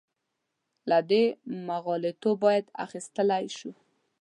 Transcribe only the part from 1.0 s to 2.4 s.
دې مغالطو